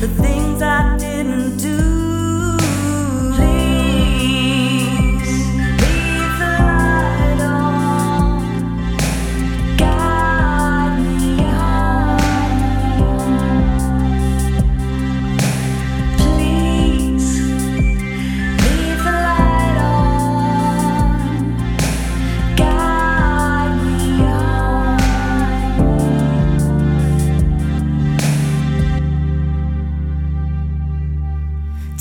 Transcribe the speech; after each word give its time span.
the 0.00 0.08
things 0.08 0.62
I 0.62 0.96
did. 0.96 1.09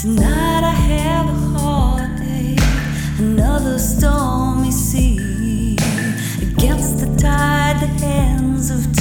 Tonight 0.02 0.64
I 0.64 0.72
have 0.72 1.26
a 1.28 1.60
hard 1.60 2.16
day, 2.20 2.56
another 3.18 3.78
stormy 3.78 4.72
sea. 4.72 5.76
Against 6.42 7.00
the 7.00 7.14
tide, 7.18 7.82
the 7.82 7.88
hands 8.06 8.70
of 8.72 8.99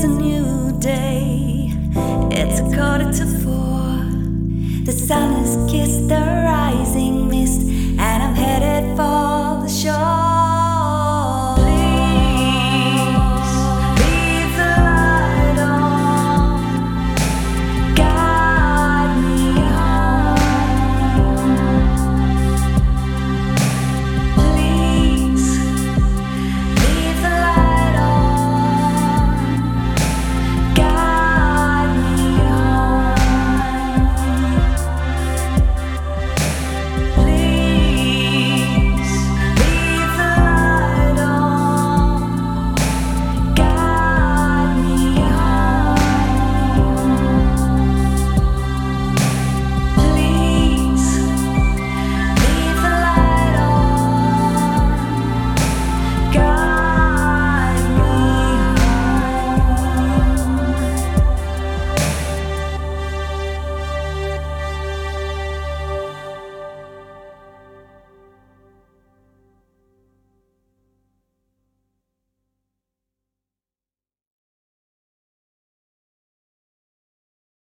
It's 0.00 0.04
a 0.04 0.08
new 0.10 0.78
day. 0.78 1.72
It's 2.30 2.60
a 2.60 2.62
quarter 2.62 3.12
to 3.18 3.26
four. 3.42 3.98
The 4.84 4.92
sun 4.92 5.42
has 5.42 5.56
kissed 5.68 6.06
the 6.06 6.20
rising 6.20 7.27